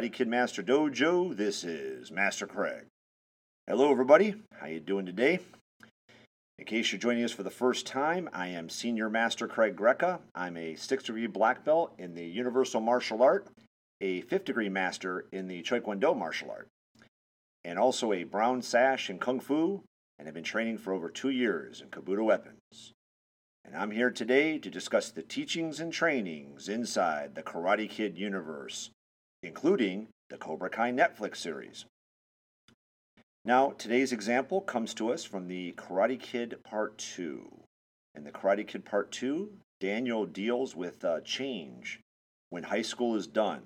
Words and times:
Karate 0.00 0.12
Kid 0.12 0.28
Master 0.28 0.62
Dojo. 0.62 1.36
This 1.36 1.62
is 1.62 2.10
Master 2.10 2.46
Craig. 2.46 2.86
Hello, 3.66 3.90
everybody. 3.90 4.34
How 4.58 4.66
you 4.66 4.80
doing 4.80 5.04
today? 5.04 5.40
In 6.58 6.64
case 6.64 6.90
you're 6.90 6.98
joining 6.98 7.22
us 7.22 7.32
for 7.32 7.42
the 7.42 7.50
first 7.50 7.86
time, 7.86 8.26
I 8.32 8.46
am 8.46 8.70
Senior 8.70 9.10
Master 9.10 9.46
Craig 9.46 9.76
Greca. 9.76 10.20
I'm 10.34 10.56
a 10.56 10.74
sixth 10.74 11.08
degree 11.08 11.26
black 11.26 11.66
belt 11.66 11.92
in 11.98 12.14
the 12.14 12.24
Universal 12.24 12.80
Martial 12.80 13.22
Art, 13.22 13.46
a 14.00 14.22
fifth 14.22 14.46
degree 14.46 14.70
master 14.70 15.26
in 15.32 15.48
the 15.48 15.62
Taekwondo 15.62 16.16
martial 16.16 16.50
art, 16.50 16.68
and 17.62 17.78
also 17.78 18.14
a 18.14 18.24
brown 18.24 18.62
sash 18.62 19.10
in 19.10 19.18
Kung 19.18 19.38
Fu, 19.38 19.82
and 20.18 20.26
have 20.26 20.34
been 20.34 20.42
training 20.42 20.78
for 20.78 20.94
over 20.94 21.10
two 21.10 21.28
years 21.28 21.82
in 21.82 21.88
Kobudo 21.88 22.24
weapons. 22.24 22.94
And 23.66 23.76
I'm 23.76 23.90
here 23.90 24.10
today 24.10 24.58
to 24.60 24.70
discuss 24.70 25.10
the 25.10 25.22
teachings 25.22 25.78
and 25.78 25.92
trainings 25.92 26.70
inside 26.70 27.34
the 27.34 27.42
Karate 27.42 27.90
Kid 27.90 28.16
universe, 28.16 28.88
including 29.42 30.08
the 30.28 30.36
Cobra 30.36 30.70
Kai 30.70 30.92
Netflix 30.92 31.36
series. 31.36 31.84
Now, 33.44 33.70
today's 33.78 34.12
example 34.12 34.60
comes 34.60 34.92
to 34.94 35.12
us 35.12 35.24
from 35.24 35.48
the 35.48 35.72
Karate 35.72 36.20
Kid 36.20 36.56
Part 36.62 36.98
2. 36.98 37.48
In 38.14 38.24
the 38.24 38.32
Karate 38.32 38.66
Kid 38.66 38.84
Part 38.84 39.10
2, 39.12 39.50
Daniel 39.80 40.26
deals 40.26 40.76
with 40.76 41.04
uh, 41.04 41.20
change 41.20 42.00
when 42.50 42.64
high 42.64 42.82
school 42.82 43.16
is 43.16 43.26
done, 43.26 43.62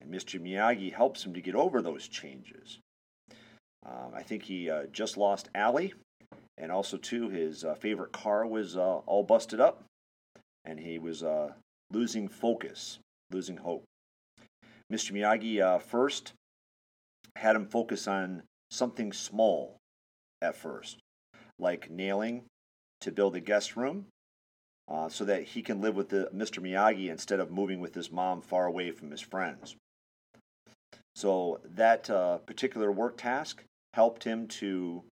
and 0.00 0.12
Mr. 0.12 0.40
Miyagi 0.40 0.92
helps 0.92 1.24
him 1.24 1.34
to 1.34 1.40
get 1.40 1.56
over 1.56 1.82
those 1.82 2.06
changes. 2.06 2.78
Um, 3.84 4.12
I 4.14 4.22
think 4.22 4.44
he 4.44 4.70
uh, 4.70 4.84
just 4.92 5.16
lost 5.16 5.48
Ali, 5.54 5.94
and 6.58 6.70
also 6.70 6.96
too 6.96 7.28
his 7.28 7.64
uh, 7.64 7.74
favorite 7.74 8.12
car 8.12 8.46
was 8.46 8.76
uh, 8.76 8.98
all 9.06 9.22
busted 9.22 9.60
up 9.60 9.82
and 10.64 10.78
he 10.78 10.98
was 10.98 11.22
uh, 11.22 11.52
losing 11.90 12.28
focus 12.28 12.98
losing 13.30 13.56
hope 13.56 13.84
mr 14.92 15.12
miyagi 15.12 15.60
uh, 15.60 15.78
first 15.78 16.32
had 17.36 17.56
him 17.56 17.66
focus 17.66 18.08
on 18.08 18.42
something 18.70 19.12
small 19.12 19.76
at 20.42 20.56
first 20.56 20.98
like 21.58 21.90
nailing 21.90 22.44
to 23.00 23.12
build 23.12 23.36
a 23.36 23.40
guest 23.40 23.76
room 23.76 24.06
uh, 24.90 25.08
so 25.08 25.24
that 25.24 25.42
he 25.42 25.62
can 25.62 25.80
live 25.80 25.96
with 25.96 26.08
the, 26.08 26.28
mr 26.34 26.62
miyagi 26.62 27.10
instead 27.10 27.40
of 27.40 27.50
moving 27.50 27.80
with 27.80 27.94
his 27.94 28.10
mom 28.10 28.40
far 28.40 28.66
away 28.66 28.90
from 28.90 29.10
his 29.10 29.20
friends. 29.20 29.76
So 31.14 31.60
that 31.64 32.08
uh, 32.08 32.38
particular 32.38 32.90
work 32.90 33.16
task 33.18 33.62
helped 33.94 34.24
him 34.24 34.46
to 34.48 35.02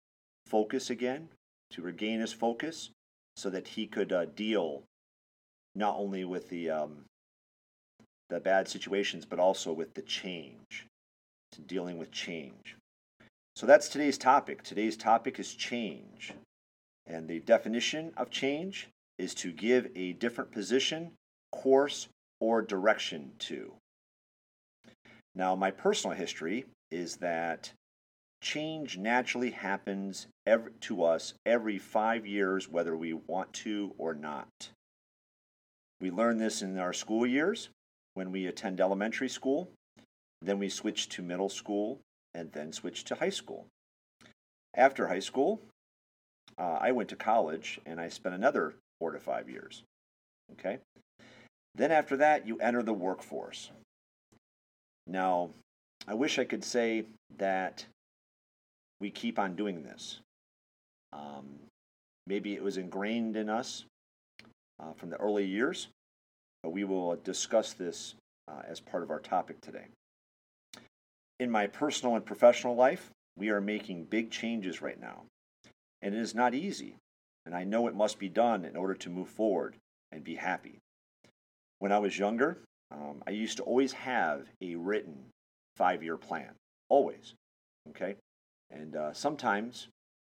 focus 0.45 0.89
again 0.89 1.29
to 1.71 1.81
regain 1.81 2.21
his 2.21 2.31
focus 2.31 2.89
so 3.35 3.49
that 3.49 3.67
he 3.67 3.85
could 3.85 4.11
uh, 4.11 4.25
deal 4.25 4.83
not 5.75 5.97
only 5.97 6.23
with 6.23 6.49
the 6.49 6.69
um, 6.69 7.03
the 8.29 8.39
bad 8.39 8.67
situations 8.67 9.25
but 9.25 9.39
also 9.39 9.71
with 9.71 9.93
the 9.93 10.01
change 10.01 10.87
to 11.51 11.61
dealing 11.61 11.97
with 11.97 12.11
change. 12.11 12.75
So 13.55 13.65
that's 13.65 13.89
today's 13.89 14.17
topic. 14.17 14.63
Today's 14.63 14.97
topic 14.97 15.39
is 15.39 15.53
change. 15.53 16.33
And 17.07 17.27
the 17.27 17.39
definition 17.39 18.11
of 18.17 18.29
change 18.29 18.89
is 19.17 19.33
to 19.35 19.51
give 19.51 19.87
a 19.95 20.13
different 20.13 20.51
position 20.51 21.11
course 21.51 22.07
or 22.39 22.61
direction 22.61 23.31
to. 23.39 23.73
Now 25.33 25.55
my 25.55 25.71
personal 25.71 26.15
history 26.15 26.65
is 26.91 27.15
that 27.17 27.71
change 28.41 28.97
naturally 28.97 29.51
happens 29.51 30.27
every, 30.45 30.71
to 30.81 31.03
us 31.03 31.33
every 31.45 31.79
five 31.79 32.27
years, 32.27 32.69
whether 32.69 32.95
we 32.95 33.13
want 33.13 33.53
to 33.53 33.93
or 33.97 34.13
not. 34.13 34.69
We 35.99 36.11
learn 36.11 36.37
this 36.37 36.61
in 36.61 36.77
our 36.77 36.93
school 36.93 37.25
years 37.25 37.69
when 38.17 38.31
we 38.31 38.47
attend 38.47 38.81
elementary 38.81 39.29
school, 39.29 39.69
then 40.41 40.57
we 40.57 40.69
switch 40.69 41.07
to 41.07 41.21
middle 41.21 41.49
school, 41.49 41.99
and 42.33 42.51
then 42.51 42.73
switch 42.73 43.03
to 43.03 43.13
high 43.13 43.29
school. 43.29 43.67
After 44.73 45.07
high 45.07 45.19
school, 45.19 45.61
uh, 46.57 46.79
I 46.81 46.93
went 46.93 47.09
to 47.09 47.15
college 47.15 47.79
and 47.85 48.01
I 48.01 48.09
spent 48.09 48.33
another 48.33 48.73
four 48.99 49.11
to 49.11 49.19
five 49.19 49.47
years. 49.47 49.83
Okay? 50.53 50.79
Then 51.75 51.91
after 51.91 52.17
that, 52.17 52.47
you 52.47 52.57
enter 52.57 52.81
the 52.81 52.91
workforce. 52.91 53.69
Now, 55.05 55.51
I 56.07 56.15
wish 56.15 56.39
I 56.39 56.43
could 56.43 56.63
say 56.63 57.05
that 57.37 57.85
we 58.99 59.11
keep 59.11 59.37
on 59.37 59.55
doing 59.55 59.83
this. 59.83 60.21
Um, 61.13 61.45
maybe 62.25 62.55
it 62.55 62.63
was 62.63 62.77
ingrained 62.77 63.35
in 63.35 63.47
us 63.47 63.85
uh, 64.79 64.93
from 64.93 65.11
the 65.11 65.17
early 65.17 65.45
years, 65.45 65.89
we 66.69 66.83
will 66.83 67.15
discuss 67.23 67.73
this 67.73 68.15
uh, 68.47 68.61
as 68.67 68.79
part 68.79 69.03
of 69.03 69.11
our 69.11 69.19
topic 69.19 69.61
today. 69.61 69.85
In 71.39 71.51
my 71.51 71.67
personal 71.67 72.15
and 72.15 72.25
professional 72.25 72.75
life, 72.75 73.11
we 73.37 73.49
are 73.49 73.61
making 73.61 74.05
big 74.05 74.31
changes 74.31 74.81
right 74.81 74.99
now, 74.99 75.23
and 76.01 76.15
it 76.15 76.19
is 76.19 76.33
not 76.33 76.55
easy, 76.55 76.95
and 77.45 77.53
I 77.53 77.63
know 77.63 77.87
it 77.87 77.95
must 77.95 78.17
be 78.17 78.29
done 78.29 78.65
in 78.65 78.75
order 78.75 78.95
to 78.95 79.09
move 79.09 79.29
forward 79.29 79.75
and 80.11 80.23
be 80.23 80.35
happy. 80.35 80.79
When 81.79 81.91
I 81.91 81.99
was 81.99 82.17
younger, 82.17 82.57
um, 82.91 83.21
I 83.27 83.31
used 83.31 83.57
to 83.57 83.63
always 83.63 83.93
have 83.93 84.47
a 84.61 84.75
written 84.75 85.25
five 85.75 86.01
year 86.01 86.17
plan, 86.17 86.51
always. 86.89 87.33
Okay? 87.89 88.15
And 88.71 88.95
uh, 88.95 89.13
sometimes, 89.13 89.87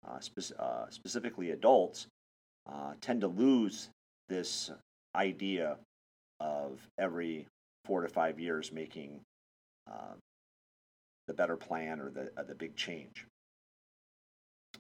uh, 0.07 0.21
spe- 0.21 0.53
uh, 0.59 0.91
specifically 0.91 1.51
adults, 1.51 2.07
uh, 2.71 2.93
tend 3.01 3.23
to 3.23 3.29
lose 3.29 3.89
this 4.29 4.71
idea 5.17 5.79
of 6.41 6.81
every 6.99 7.47
four 7.85 8.01
to 8.01 8.09
five 8.09 8.41
years 8.41 8.73
making 8.73 9.21
uh, 9.91 10.15
the 11.29 11.35
better 11.35 11.57
plan 11.57 12.01
or 12.01 12.11
the, 12.11 12.31
the 12.49 12.55
big 12.55 12.75
change. 12.77 13.27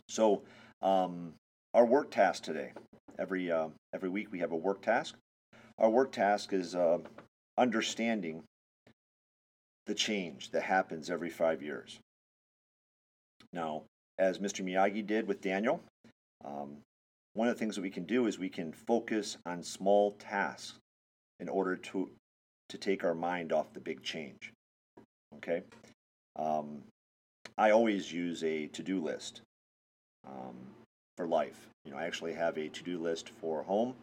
So, 0.08 0.42
um, 0.82 1.34
our 1.74 1.84
work 1.84 2.10
task 2.10 2.42
today, 2.42 2.72
every, 3.18 3.52
every 3.94 4.08
week 4.08 4.32
we 4.32 4.40
have 4.40 4.50
a 4.50 4.56
work 4.56 4.82
task. 4.82 5.14
Our 5.78 5.90
work 5.90 6.10
task 6.10 6.52
is 6.52 6.74
understanding 7.56 8.42
the 9.86 9.94
change 9.94 10.50
that 10.50 10.62
happens 10.62 11.10
every 11.10 11.30
five 11.30 11.62
years. 11.62 11.98
Now, 13.52 13.82
as 14.18 14.38
Mr. 14.38 14.64
Miyagi 14.64 15.06
did 15.06 15.26
with 15.26 15.40
Daniel, 15.40 15.82
um, 16.44 16.78
one 17.34 17.48
of 17.48 17.54
the 17.54 17.58
things 17.58 17.74
that 17.76 17.82
we 17.82 17.90
can 17.90 18.04
do 18.04 18.26
is 18.26 18.38
we 18.38 18.48
can 18.48 18.72
focus 18.72 19.36
on 19.46 19.62
small 19.62 20.12
tasks 20.12 20.79
in 21.40 21.48
order 21.48 21.76
to 21.76 22.10
to 22.68 22.78
take 22.78 23.02
our 23.02 23.14
mind 23.14 23.52
off 23.52 23.72
the 23.72 23.80
big 23.80 24.02
change. 24.02 24.52
Okay, 25.36 25.62
um, 26.36 26.82
I 27.58 27.70
always 27.70 28.12
use 28.12 28.44
a 28.44 28.66
to-do 28.68 29.00
list 29.02 29.40
um, 30.26 30.54
for 31.16 31.26
life. 31.26 31.68
You 31.84 31.90
know, 31.90 31.98
I 31.98 32.04
actually 32.04 32.34
have 32.34 32.56
a 32.58 32.68
to-do 32.68 32.98
list 32.98 33.30
for 33.40 33.62
home, 33.62 33.94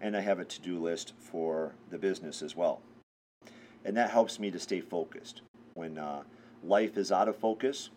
and 0.00 0.16
I 0.16 0.20
have 0.20 0.38
a 0.38 0.44
to-do 0.44 0.78
list 0.78 1.14
for 1.18 1.72
the 1.90 1.98
business 1.98 2.42
as 2.42 2.54
well, 2.54 2.82
and 3.84 3.96
that 3.96 4.10
helps 4.10 4.38
me 4.38 4.50
to 4.50 4.58
stay 4.58 4.80
focused 4.80 5.42
when 5.74 5.96
uh, 5.96 6.22
life 6.62 6.98
is 6.98 7.10
out 7.10 7.28
of 7.28 7.36
focus 7.36 7.90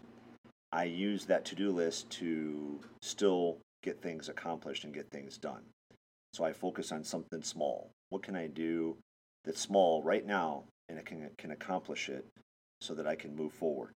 I 0.73 0.85
use 0.85 1.25
that 1.25 1.45
to 1.45 1.56
do 1.56 1.69
list 1.69 2.09
to 2.12 2.79
still 3.03 3.57
get 3.83 4.01
things 4.01 4.27
accomplished 4.27 4.83
and 4.83 4.94
get 4.94 5.07
things 5.12 5.38
done. 5.38 5.62
So 6.33 6.44
I 6.44 6.53
focus 6.53 6.91
on 6.91 7.03
something 7.03 7.44
small. 7.44 7.91
What 8.09 8.24
can 8.24 8.35
I 8.35 8.47
do 8.47 8.97
that's 9.45 9.62
small 9.62 10.01
right 10.01 10.25
now 10.25 10.63
and 10.89 10.97
it 10.97 11.06
can, 11.06 11.30
can 11.38 11.51
accomplish 11.51 12.09
it 12.09 12.25
so 12.81 12.95
that 12.95 13.07
I 13.07 13.15
can 13.15 13.35
move 13.35 13.53
forward? 13.53 13.91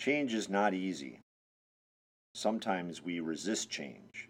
Change 0.00 0.34
is 0.34 0.48
not 0.48 0.74
easy. 0.74 1.20
Sometimes 2.34 3.02
we 3.02 3.20
resist 3.20 3.70
change. 3.70 4.28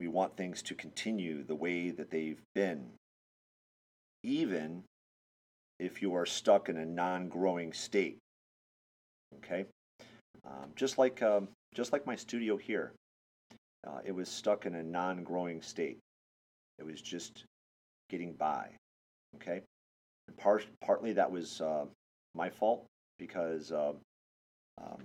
We 0.00 0.08
want 0.08 0.36
things 0.36 0.62
to 0.62 0.74
continue 0.74 1.44
the 1.44 1.54
way 1.54 1.90
that 1.90 2.10
they've 2.10 2.40
been, 2.54 2.90
even 4.22 4.84
if 5.80 6.02
you 6.02 6.14
are 6.14 6.26
stuck 6.26 6.68
in 6.68 6.76
a 6.76 6.86
non 6.86 7.28
growing 7.28 7.72
state. 7.72 8.18
Okay? 9.38 9.66
Um, 10.46 10.70
just 10.76 10.98
like 10.98 11.20
um, 11.22 11.48
just 11.74 11.92
like 11.92 12.06
my 12.06 12.16
studio 12.16 12.56
here, 12.56 12.92
uh, 13.86 13.98
it 14.04 14.12
was 14.12 14.28
stuck 14.28 14.66
in 14.66 14.74
a 14.74 14.82
non-growing 14.82 15.62
state. 15.62 15.98
It 16.78 16.86
was 16.86 17.00
just 17.00 17.44
getting 18.08 18.32
by. 18.32 18.70
Okay, 19.36 19.60
and 20.26 20.36
part, 20.36 20.66
partly 20.80 21.12
that 21.12 21.30
was 21.30 21.60
uh, 21.60 21.84
my 22.34 22.48
fault 22.48 22.86
because 23.18 23.72
uh, 23.72 23.92
um, 24.80 24.98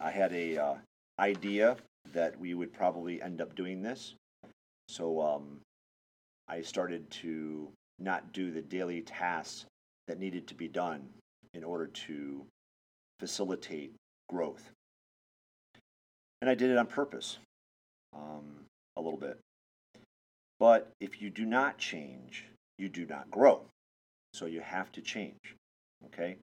I 0.00 0.10
had 0.10 0.32
a 0.32 0.56
uh, 0.56 0.74
idea 1.18 1.76
that 2.12 2.38
we 2.38 2.54
would 2.54 2.72
probably 2.72 3.20
end 3.20 3.40
up 3.40 3.54
doing 3.54 3.82
this, 3.82 4.14
so 4.88 5.20
um, 5.20 5.60
I 6.48 6.62
started 6.62 7.10
to 7.22 7.68
not 7.98 8.32
do 8.32 8.50
the 8.50 8.62
daily 8.62 9.02
tasks 9.02 9.66
that 10.06 10.18
needed 10.18 10.46
to 10.46 10.54
be 10.54 10.68
done 10.68 11.08
in 11.54 11.64
order 11.64 11.86
to 11.86 12.44
facilitate 13.18 13.92
growth. 14.28 14.70
And 16.40 16.50
I 16.50 16.54
did 16.54 16.70
it 16.70 16.78
on 16.78 16.86
purpose 16.86 17.38
um, 18.16 18.64
a 18.96 19.00
little 19.00 19.18
bit. 19.18 19.38
But 20.58 20.90
if 21.00 21.20
you 21.20 21.30
do 21.30 21.44
not 21.44 21.78
change, 21.78 22.46
you 22.78 22.88
do 22.88 23.04
not 23.04 23.30
grow. 23.30 23.62
So 24.32 24.46
you 24.46 24.60
have 24.60 24.90
to 24.92 25.00
change. 25.00 25.56
Okay, 26.06 26.36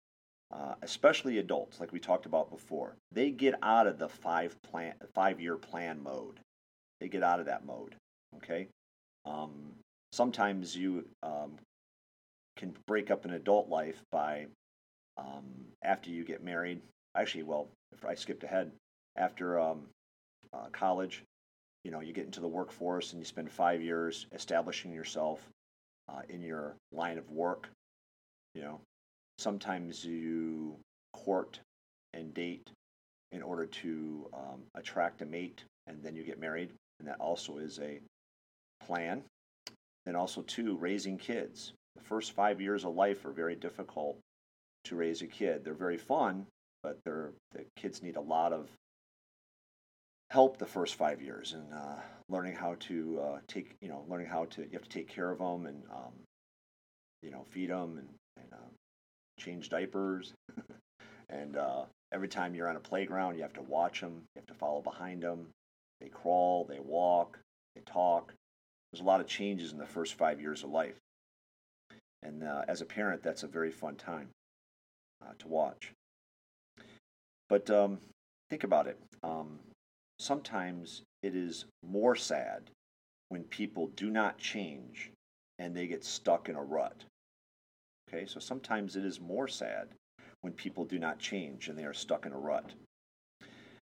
uh, 0.51 0.75
especially 0.81 1.37
adults, 1.37 1.79
like 1.79 1.91
we 1.91 1.99
talked 1.99 2.25
about 2.25 2.49
before, 2.49 2.95
they 3.11 3.29
get 3.29 3.55
out 3.61 3.87
of 3.87 3.97
the 3.97 4.09
five 4.09 4.55
plan 4.63 4.93
five 5.13 5.39
year 5.39 5.57
plan 5.57 6.01
mode. 6.01 6.39
They 6.99 7.07
get 7.07 7.23
out 7.23 7.39
of 7.39 7.45
that 7.47 7.65
mode. 7.65 7.95
Okay, 8.37 8.67
um, 9.25 9.51
sometimes 10.11 10.75
you 10.75 11.05
um, 11.21 11.53
can 12.57 12.73
break 12.87 13.11
up 13.11 13.25
an 13.25 13.33
adult 13.33 13.69
life 13.69 14.01
by 14.11 14.47
um, 15.17 15.45
after 15.83 16.09
you 16.09 16.23
get 16.23 16.43
married. 16.43 16.81
Actually, 17.15 17.43
well, 17.43 17.67
if 17.93 18.05
I 18.05 18.15
skipped 18.15 18.43
ahead, 18.43 18.71
after 19.15 19.59
um, 19.59 19.83
uh, 20.53 20.67
college, 20.71 21.23
you 21.83 21.91
know, 21.91 22.01
you 22.01 22.13
get 22.13 22.25
into 22.25 22.39
the 22.39 22.47
workforce 22.47 23.11
and 23.11 23.21
you 23.21 23.25
spend 23.25 23.51
five 23.51 23.81
years 23.81 24.27
establishing 24.31 24.93
yourself 24.93 25.41
uh, 26.09 26.21
in 26.29 26.41
your 26.41 26.75
line 26.91 27.17
of 27.17 27.29
work. 27.29 27.69
You 28.55 28.61
know, 28.61 28.79
sometimes 29.37 30.05
you 30.05 30.75
court 31.13 31.59
and 32.13 32.33
date 32.33 32.69
in 33.31 33.41
order 33.41 33.65
to 33.65 34.29
um, 34.33 34.61
attract 34.75 35.21
a 35.21 35.25
mate, 35.25 35.63
and 35.87 36.01
then 36.03 36.15
you 36.15 36.23
get 36.23 36.39
married, 36.39 36.69
and 36.99 37.07
that 37.07 37.19
also 37.19 37.57
is 37.57 37.79
a 37.79 37.99
plan. 38.85 39.23
Then 40.05 40.15
also 40.15 40.41
too, 40.43 40.77
raising 40.77 41.17
kids. 41.17 41.73
The 41.95 42.03
first 42.03 42.33
five 42.33 42.61
years 42.61 42.85
of 42.85 42.95
life 42.95 43.25
are 43.25 43.31
very 43.31 43.55
difficult 43.55 44.17
to 44.85 44.95
raise 44.95 45.21
a 45.21 45.27
kid. 45.27 45.63
They're 45.63 45.73
very 45.73 45.97
fun, 45.97 46.45
but 46.83 46.99
they're 47.03 47.31
the 47.53 47.65
kids 47.75 48.03
need 48.03 48.17
a 48.17 48.21
lot 48.21 48.53
of 48.53 48.69
help 50.31 50.57
the 50.57 50.65
first 50.65 50.95
five 50.95 51.21
years 51.21 51.53
and 51.53 51.73
uh, 51.73 51.95
learning 52.29 52.55
how 52.55 52.75
to 52.79 53.19
uh, 53.21 53.39
take 53.47 53.75
you 53.81 53.87
know 53.87 54.03
learning 54.09 54.27
how 54.27 54.45
to 54.45 54.61
you 54.61 54.69
have 54.73 54.83
to 54.83 54.89
take 54.89 55.07
care 55.07 55.31
of 55.31 55.39
them 55.39 55.65
and 55.65 55.83
um, 55.91 56.13
you 57.21 57.31
know 57.31 57.45
feed 57.49 57.69
them 57.69 57.97
and, 57.97 58.09
and 58.37 58.53
uh, 58.53 58.71
change 59.39 59.69
diapers. 59.69 60.33
And 61.29 61.57
uh, 61.57 61.85
every 62.11 62.27
time 62.27 62.53
you're 62.53 62.69
on 62.69 62.75
a 62.75 62.81
playground 62.81 63.37
you 63.37 63.41
have 63.41 63.53
to 63.53 63.61
watch 63.61 64.01
them 64.01 64.21
you 64.35 64.39
have 64.39 64.45
to 64.45 64.53
follow 64.53 64.81
behind 64.81 65.23
them 65.23 65.47
they 65.99 66.09
crawl 66.09 66.65
they 66.69 66.79
walk 66.79 67.39
they 67.75 67.81
talk. 67.81 68.33
There's 68.91 69.01
a 69.01 69.05
lot 69.05 69.19
of 69.19 69.25
changes 69.25 69.71
in 69.71 69.79
the 69.79 69.85
first 69.85 70.13
five 70.13 70.39
years 70.39 70.63
of 70.63 70.69
life. 70.69 70.99
And 72.21 72.43
uh, 72.43 72.63
as 72.67 72.81
a 72.81 72.85
parent 72.85 73.23
that's 73.23 73.43
a 73.43 73.47
very 73.47 73.71
fun 73.71 73.95
time 73.95 74.29
uh, 75.23 75.33
to 75.39 75.47
watch. 75.47 75.91
But 77.49 77.69
um, 77.69 77.99
think 78.49 78.63
about 78.63 78.87
it. 78.87 78.99
Um, 79.23 79.59
sometimes 80.19 81.03
it 81.21 81.35
is 81.35 81.65
more 81.83 82.15
sad 82.15 82.69
when 83.29 83.43
people 83.43 83.87
do 83.95 84.09
not 84.09 84.37
change 84.37 85.11
and 85.59 85.75
they 85.75 85.87
get 85.87 86.03
stuck 86.03 86.49
in 86.49 86.55
a 86.55 86.63
rut. 86.63 87.03
Okay, 88.07 88.25
so 88.25 88.39
sometimes 88.39 88.95
it 88.95 89.05
is 89.05 89.19
more 89.19 89.47
sad 89.47 89.87
when 90.41 90.53
people 90.53 90.85
do 90.85 90.99
not 90.99 91.19
change 91.19 91.67
and 91.67 91.77
they 91.77 91.85
are 91.85 91.93
stuck 91.93 92.25
in 92.25 92.33
a 92.33 92.37
rut. 92.37 92.73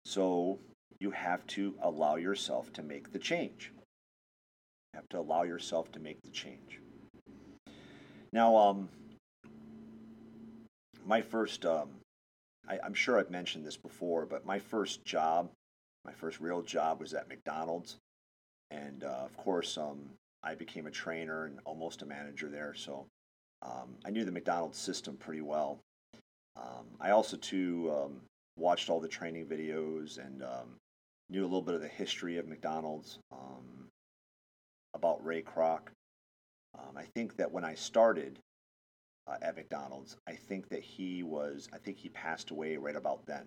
So 0.06 0.60
you 1.00 1.12
have 1.12 1.46
to 1.48 1.76
allow 1.82 2.16
yourself 2.16 2.72
to 2.74 2.84
make 2.84 3.12
the 3.12 3.20
change. 3.20 3.72
You 4.94 4.98
have 4.98 5.10
to 5.10 5.20
allow 5.20 5.44
yourself 5.44 5.92
to 5.92 6.00
make 6.00 6.22
the 6.24 6.32
change. 6.32 6.80
Now, 8.32 8.56
um, 8.56 8.90
my 11.06 11.22
first, 11.22 11.66
um, 11.66 11.90
I, 12.68 12.80
I'm 12.84 12.94
sure 12.94 13.20
I've 13.20 13.30
mentioned 13.30 13.66
this 13.66 13.78
before, 13.78 14.26
but 14.26 14.46
my 14.46 14.60
first 14.60 15.06
job 15.06 15.50
my 16.08 16.14
first 16.14 16.40
real 16.40 16.64
job 16.64 17.00
was 17.00 17.14
at 17.14 17.30
McDonald's, 17.30 17.98
and 18.72 19.04
uh, 19.04 19.26
of 19.26 19.38
course, 19.38 19.78
um, 19.78 20.00
I 20.44 20.56
became 20.56 20.88
a 20.88 20.92
trainer 20.92 21.46
and 21.46 21.60
almost 21.66 22.02
a 22.02 22.06
manager 22.06 22.50
there. 22.50 22.74
So 22.74 23.06
um, 23.62 23.96
I 24.06 24.10
knew 24.10 24.26
the 24.26 24.32
McDonald's 24.32 24.80
system 24.80 25.18
pretty 25.18 25.42
well. 25.42 25.80
Um, 26.56 26.86
I 27.00 27.12
also 27.12 27.38
too 27.38 27.94
um, 27.96 28.22
watched 28.58 28.90
all 28.90 29.00
the 29.00 29.08
training 29.08 29.46
videos 29.46 30.18
and 30.18 30.42
um, 30.42 30.78
knew 31.30 31.42
a 31.42 31.50
little 31.52 31.62
bit 31.62 31.76
of 31.76 31.82
the 31.82 31.88
history 31.88 32.38
of 32.38 32.48
McDonald's, 32.48 33.20
about 34.96 35.24
Ray 35.24 35.44
Kroc. 35.44 35.82
I 36.98 37.04
think 37.04 37.38
that 37.38 37.52
when 37.52 37.64
I 37.64 37.76
started 37.76 38.40
uh, 39.28 39.36
at 39.42 39.56
McDonald's, 39.56 40.18
I 40.28 40.34
think 40.34 40.70
that 40.70 40.82
he 40.82 41.22
was, 41.24 41.70
I 41.74 41.78
think 41.78 41.98
he 41.98 42.10
passed 42.10 42.50
away 42.50 42.78
right 42.78 42.96
about 42.96 43.26
then. 43.26 43.44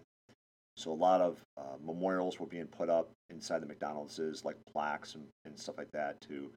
So 0.80 0.92
a 0.92 0.94
lot 0.94 1.20
of 1.20 1.44
uh, 1.58 1.76
memorials 1.84 2.40
were 2.40 2.46
being 2.46 2.66
put 2.66 2.88
up 2.88 3.10
inside 3.28 3.60
the 3.60 3.66
McDonald's, 3.66 4.18
like 4.46 4.56
plaques 4.72 5.14
and, 5.14 5.26
and 5.44 5.58
stuff 5.58 5.76
like 5.76 5.90
that, 5.92 6.18
to 6.22 6.50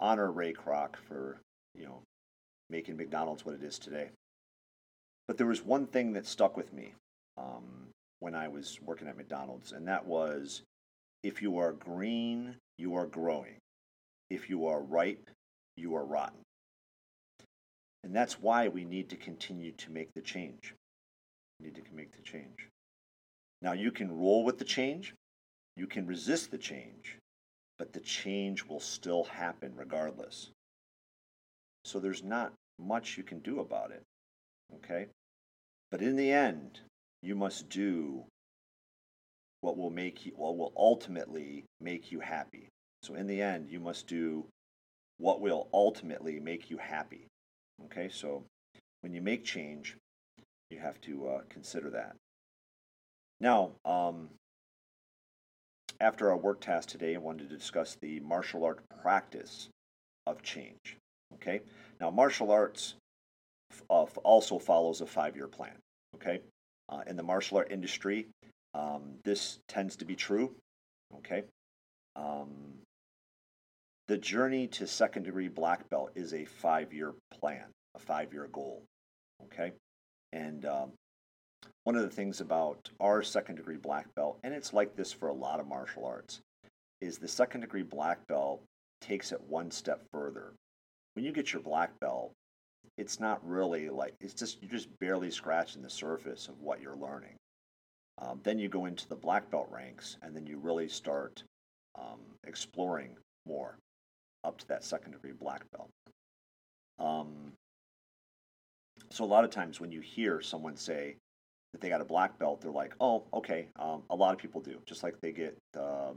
honor 0.00 0.32
Ray 0.32 0.54
Kroc 0.54 0.96
for 1.06 1.42
you 1.74 1.84
know 1.84 2.00
making 2.70 2.96
McDonald's 2.96 3.44
what 3.44 3.54
it 3.54 3.62
is 3.62 3.78
today. 3.78 4.08
But 5.28 5.36
there 5.36 5.46
was 5.46 5.62
one 5.62 5.86
thing 5.86 6.14
that 6.14 6.24
stuck 6.24 6.56
with 6.56 6.72
me 6.72 6.94
um, 7.36 7.88
when 8.20 8.34
I 8.34 8.48
was 8.48 8.78
working 8.82 9.08
at 9.08 9.16
McDonald's, 9.18 9.72
and 9.72 9.86
that 9.88 10.06
was 10.06 10.62
if 11.22 11.42
you 11.42 11.58
are 11.58 11.72
green, 11.72 12.56
you 12.78 12.94
are 12.94 13.06
growing. 13.06 13.56
If 14.30 14.48
you 14.48 14.68
are 14.68 14.80
ripe, 14.80 15.28
you 15.76 15.96
are 15.96 16.04
rotten. 16.04 16.40
And 18.04 18.16
that's 18.16 18.40
why 18.40 18.68
we 18.68 18.86
need 18.86 19.10
to 19.10 19.16
continue 19.16 19.72
to 19.72 19.90
make 19.90 20.14
the 20.14 20.22
change. 20.22 20.72
We 21.60 21.66
need 21.66 21.74
to 21.74 21.94
make 21.94 22.16
the 22.16 22.22
change. 22.22 22.70
Now, 23.62 23.72
you 23.72 23.90
can 23.90 24.18
roll 24.18 24.44
with 24.44 24.58
the 24.58 24.64
change, 24.64 25.14
you 25.76 25.86
can 25.86 26.06
resist 26.06 26.50
the 26.50 26.58
change, 26.58 27.18
but 27.78 27.92
the 27.92 28.00
change 28.00 28.64
will 28.64 28.80
still 28.80 29.24
happen 29.24 29.72
regardless. 29.76 30.50
So 31.84 32.00
there's 32.00 32.22
not 32.22 32.52
much 32.78 33.16
you 33.16 33.22
can 33.22 33.40
do 33.40 33.60
about 33.60 33.90
it. 33.90 34.02
Okay? 34.76 35.06
But 35.90 36.02
in 36.02 36.16
the 36.16 36.32
end, 36.32 36.80
you 37.22 37.34
must 37.34 37.68
do 37.68 38.24
what 39.60 39.76
will 39.76 39.90
make 39.90 40.26
you 40.26 40.32
what 40.36 40.56
will 40.56 40.72
ultimately 40.76 41.64
make 41.80 42.12
you 42.12 42.20
happy. 42.20 42.68
So 43.02 43.14
in 43.14 43.26
the 43.26 43.40
end, 43.40 43.70
you 43.70 43.80
must 43.80 44.06
do 44.06 44.46
what 45.18 45.40
will 45.40 45.68
ultimately 45.72 46.40
make 46.40 46.70
you 46.70 46.78
happy. 46.78 47.26
Okay? 47.84 48.08
So 48.08 48.44
when 49.00 49.12
you 49.12 49.22
make 49.22 49.44
change, 49.44 49.96
you 50.70 50.78
have 50.78 51.00
to 51.02 51.28
uh, 51.28 51.40
consider 51.48 51.90
that. 51.90 52.16
Now, 53.40 53.72
um, 53.84 54.28
after 56.00 56.30
our 56.30 56.36
work 56.36 56.60
task 56.60 56.88
today, 56.88 57.14
I 57.14 57.18
wanted 57.18 57.48
to 57.48 57.56
discuss 57.56 57.96
the 58.00 58.20
martial 58.20 58.64
art 58.64 58.80
practice 59.02 59.68
of 60.26 60.42
change. 60.42 60.96
Okay, 61.34 61.60
now 62.00 62.10
martial 62.10 62.50
arts 62.50 62.94
uh, 63.90 64.04
also 64.24 64.58
follows 64.58 65.00
a 65.00 65.06
five-year 65.06 65.48
plan. 65.48 65.76
Okay, 66.14 66.40
uh, 66.88 67.02
in 67.06 67.16
the 67.16 67.22
martial 67.22 67.58
art 67.58 67.70
industry, 67.70 68.26
um, 68.74 69.02
this 69.24 69.58
tends 69.68 69.96
to 69.96 70.04
be 70.04 70.14
true. 70.14 70.54
Okay, 71.16 71.44
um, 72.14 72.48
the 74.08 74.16
journey 74.18 74.66
to 74.68 74.86
second 74.86 75.24
degree 75.24 75.48
black 75.48 75.88
belt 75.90 76.10
is 76.14 76.32
a 76.32 76.44
five-year 76.44 77.14
plan, 77.40 77.64
a 77.94 77.98
five-year 77.98 78.48
goal. 78.52 78.82
Okay, 79.44 79.72
and 80.32 80.64
um, 80.64 80.92
one 81.86 81.94
of 81.94 82.02
the 82.02 82.10
things 82.10 82.40
about 82.40 82.90
our 82.98 83.22
second 83.22 83.54
degree 83.54 83.76
black 83.76 84.12
belt, 84.16 84.40
and 84.42 84.52
it's 84.52 84.72
like 84.72 84.96
this 84.96 85.12
for 85.12 85.28
a 85.28 85.32
lot 85.32 85.60
of 85.60 85.68
martial 85.68 86.04
arts, 86.04 86.40
is 87.00 87.16
the 87.16 87.28
second 87.28 87.60
degree 87.60 87.84
black 87.84 88.18
belt 88.26 88.60
takes 89.00 89.30
it 89.30 89.40
one 89.46 89.70
step 89.70 90.02
further. 90.12 90.52
When 91.14 91.24
you 91.24 91.30
get 91.30 91.52
your 91.52 91.62
black 91.62 91.92
belt, 92.00 92.32
it's 92.98 93.20
not 93.20 93.38
really 93.48 93.88
like 93.88 94.14
it's 94.20 94.34
just 94.34 94.60
you're 94.60 94.72
just 94.72 94.88
barely 94.98 95.30
scratching 95.30 95.80
the 95.80 95.88
surface 95.88 96.48
of 96.48 96.60
what 96.60 96.82
you're 96.82 96.96
learning. 96.96 97.36
Um, 98.18 98.40
then 98.42 98.58
you 98.58 98.68
go 98.68 98.86
into 98.86 99.06
the 99.08 99.14
black 99.14 99.48
belt 99.48 99.68
ranks, 99.70 100.16
and 100.22 100.34
then 100.34 100.44
you 100.44 100.58
really 100.58 100.88
start 100.88 101.44
um, 101.96 102.18
exploring 102.48 103.10
more 103.46 103.76
up 104.42 104.58
to 104.58 104.66
that 104.66 104.82
second 104.82 105.12
degree 105.12 105.34
black 105.38 105.62
belt. 105.70 105.90
Um, 106.98 107.52
so 109.08 109.22
a 109.22 109.24
lot 109.24 109.44
of 109.44 109.50
times 109.50 109.80
when 109.80 109.92
you 109.92 110.00
hear 110.00 110.40
someone 110.40 110.76
say, 110.76 111.14
that 111.76 111.82
they 111.82 111.90
got 111.90 112.00
a 112.00 112.06
black 112.06 112.38
belt, 112.38 112.62
they're 112.62 112.70
like, 112.70 112.94
oh, 113.00 113.22
okay. 113.34 113.68
Um, 113.78 114.02
a 114.08 114.16
lot 114.16 114.32
of 114.32 114.38
people 114.38 114.62
do, 114.62 114.78
just 114.86 115.02
like 115.02 115.20
they 115.20 115.30
get, 115.30 115.54
uh, 115.78 116.12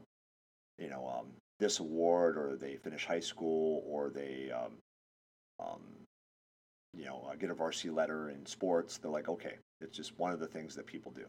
you 0.78 0.90
know, 0.90 1.06
um, 1.20 1.26
this 1.60 1.80
award, 1.80 2.38
or 2.38 2.56
they 2.56 2.78
finish 2.78 3.06
high 3.06 3.20
school, 3.20 3.84
or 3.86 4.10
they, 4.10 4.50
um, 4.56 4.72
um, 5.60 5.82
you 6.94 7.04
know, 7.04 7.28
uh, 7.30 7.36
get 7.36 7.50
a 7.50 7.54
varsity 7.54 7.90
letter 7.90 8.30
in 8.30 8.46
sports. 8.46 8.98
They're 8.98 9.12
like, 9.12 9.28
okay, 9.28 9.56
it's 9.82 9.98
just 9.98 10.18
one 10.18 10.32
of 10.32 10.40
the 10.40 10.48
things 10.48 10.76
that 10.76 10.86
people 10.86 11.12
do. 11.12 11.26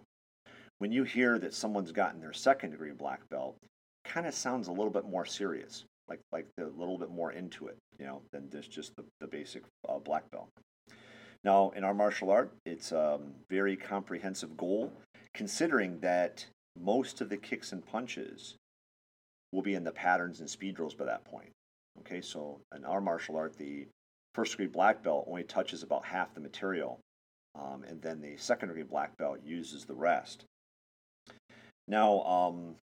When 0.79 0.93
you 0.93 1.03
hear 1.03 1.41
that 1.41 1.53
someone's 1.53 1.91
gotten 1.91 2.21
their 2.21 2.33
second 2.33 2.71
degree 2.71 2.93
black 2.93 3.29
belt, 3.31 3.57
kind 4.05 4.29
of 4.29 4.35
sounds 4.35 4.69
a 4.69 4.73
little 4.73 4.91
bit 4.91 5.07
more 5.07 5.27
serious, 5.27 5.85
like 6.09 6.21
like 6.31 6.47
a 6.61 6.67
little 6.79 6.99
bit 6.99 7.11
more 7.11 7.33
into 7.33 7.67
it, 7.67 7.77
you 7.99 8.07
know, 8.07 8.23
than 8.33 8.49
just 8.51 8.71
just 8.71 8.95
the, 8.95 9.05
the 9.21 9.27
basic 9.27 9.65
uh, 9.89 9.99
black 9.99 10.23
belt. 10.31 10.49
Now, 11.43 11.71
in 11.71 11.85
our 11.85 11.95
martial 11.95 12.31
art, 12.31 12.53
it's 12.67 12.93
a 12.93 13.19
very 13.49 13.77
comprehensive 13.77 14.57
goal, 14.57 14.93
considering 15.33 16.01
that 16.01 16.47
most 16.79 17.21
of 17.21 17.29
the 17.29 17.37
kicks 17.37 17.73
and 17.73 17.85
punches 17.85 18.57
will 19.53 19.63
be 19.63 19.75
in 19.75 19.85
the 19.85 19.93
patterns 19.93 20.41
and 20.41 20.49
speed 20.49 20.77
drills 20.77 20.95
by 20.95 21.07
that 21.07 21.25
point. 21.25 21.51
Okay, 22.01 22.21
so 22.21 22.61
in 22.77 22.85
our 22.85 23.01
martial 23.01 23.37
art, 23.37 23.57
the 23.57 23.87
first 24.35 24.53
degree 24.53 24.67
black 24.67 25.03
belt 25.03 25.25
only 25.29 25.43
touches 25.43 25.83
about 25.83 26.05
half 26.05 26.35
the 26.35 26.41
material 26.41 27.01
um, 27.55 27.85
and 27.89 28.01
then 28.01 28.21
the 28.21 28.37
secondary 28.37 28.83
black 28.83 29.17
belt 29.17 29.39
uses 29.45 29.85
the 29.85 29.95
rest. 29.95 30.45
Now, 31.89 32.23
um, 32.23 32.77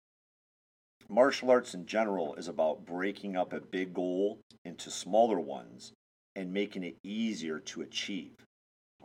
martial 1.08 1.52
arts 1.52 1.74
in 1.74 1.86
general 1.86 2.36
is 2.36 2.48
about 2.48 2.86
breaking 2.86 3.36
up 3.36 3.54
a 3.54 3.60
big 3.60 3.94
goal 3.94 4.40
into 4.64 4.90
smaller 4.90 5.40
ones 5.40 5.94
and 6.36 6.54
making 6.54 6.84
it 6.84 6.96
easier 7.04 7.60
to 7.60 7.82
achieve. 7.82 8.34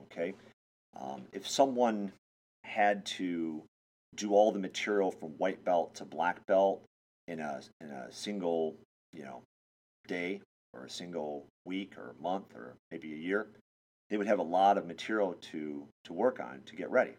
Okay, 0.02 0.34
um, 0.98 1.22
if 1.32 1.46
someone 1.48 2.12
had 2.64 3.04
to 3.04 3.62
do 4.14 4.32
all 4.34 4.52
the 4.52 4.58
material 4.58 5.10
from 5.10 5.30
white 5.30 5.64
belt 5.64 5.94
to 5.94 6.04
black 6.04 6.44
belt 6.46 6.82
in 7.28 7.40
a 7.40 7.60
in 7.80 7.90
a 7.90 8.10
single 8.10 8.76
you 9.12 9.22
know 9.22 9.42
day 10.06 10.40
or 10.72 10.84
a 10.84 10.90
single 10.90 11.46
week 11.64 11.96
or 11.96 12.14
month 12.20 12.54
or 12.54 12.74
maybe 12.90 13.12
a 13.12 13.16
year, 13.16 13.46
they 14.08 14.16
would 14.16 14.26
have 14.26 14.38
a 14.38 14.42
lot 14.42 14.78
of 14.78 14.86
material 14.86 15.34
to 15.40 15.86
to 16.04 16.12
work 16.12 16.40
on 16.40 16.60
to 16.66 16.76
get 16.76 16.90
ready. 16.90 17.14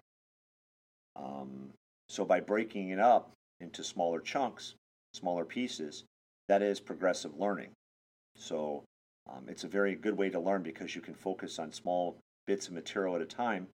Um, 1.15 1.69
so 2.09 2.25
by 2.25 2.39
breaking 2.39 2.89
it 2.89 2.99
up 2.99 3.31
into 3.59 3.83
smaller 3.83 4.19
chunks, 4.19 4.75
smaller 5.13 5.45
pieces, 5.45 6.03
that 6.47 6.61
is 6.61 6.79
progressive 6.79 7.37
learning. 7.37 7.69
So 8.35 8.83
um, 9.29 9.45
it's 9.47 9.63
a 9.63 9.67
very 9.67 9.95
good 9.95 10.17
way 10.17 10.29
to 10.29 10.39
learn 10.39 10.63
because 10.63 10.95
you 10.95 11.01
can 11.01 11.13
focus 11.13 11.59
on 11.59 11.71
small 11.71 12.17
bits 12.47 12.67
of 12.67 12.73
material 12.73 13.15
at 13.15 13.21
a 13.21 13.25
time, 13.25 13.67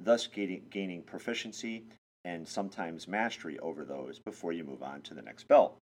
thus 0.00 0.26
gaining, 0.26 0.62
gaining 0.70 1.02
proficiency 1.02 1.84
and 2.24 2.46
sometimes 2.46 3.06
mastery 3.06 3.58
over 3.58 3.84
those 3.84 4.18
before 4.18 4.52
you 4.52 4.64
move 4.64 4.82
on 4.82 5.02
to 5.02 5.14
the 5.14 5.22
next 5.22 5.46
belt. 5.46 5.76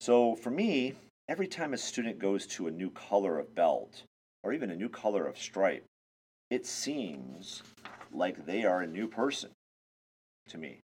So 0.00 0.34
for 0.34 0.50
me, 0.50 0.94
every 1.28 1.46
time 1.46 1.72
a 1.72 1.78
student 1.78 2.18
goes 2.18 2.46
to 2.48 2.66
a 2.66 2.72
new 2.72 2.90
color 2.90 3.38
of 3.38 3.54
belt 3.54 4.02
or 4.42 4.52
even 4.52 4.70
a 4.70 4.76
new 4.76 4.88
color 4.88 5.26
of 5.26 5.38
stripe, 5.38 5.84
it 6.50 6.66
seems 6.66 7.62
like 8.12 8.46
they 8.46 8.64
are 8.64 8.80
a 8.80 8.86
new 8.86 9.06
person 9.06 9.50
to 10.48 10.58
me. 10.58 10.80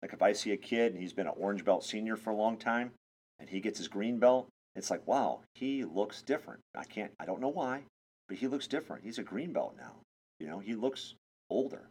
Like 0.00 0.12
if 0.12 0.22
I 0.22 0.32
see 0.32 0.52
a 0.52 0.56
kid 0.56 0.92
and 0.92 1.02
he's 1.02 1.12
been 1.12 1.26
an 1.26 1.34
orange 1.36 1.64
belt 1.64 1.84
senior 1.84 2.16
for 2.16 2.30
a 2.30 2.36
long 2.36 2.56
time 2.56 2.92
and 3.38 3.48
he 3.48 3.60
gets 3.60 3.78
his 3.78 3.88
green 3.88 4.18
belt, 4.18 4.48
it's 4.74 4.90
like, 4.90 5.06
wow, 5.06 5.40
he 5.54 5.84
looks 5.84 6.22
different. 6.22 6.60
I 6.74 6.84
can't, 6.84 7.12
I 7.20 7.26
don't 7.26 7.40
know 7.40 7.48
why, 7.48 7.82
but 8.28 8.38
he 8.38 8.48
looks 8.48 8.66
different. 8.66 9.04
He's 9.04 9.18
a 9.18 9.22
green 9.22 9.52
belt 9.52 9.74
now. 9.76 9.96
You 10.40 10.46
know, 10.46 10.58
he 10.58 10.74
looks 10.74 11.14
older. 11.50 11.82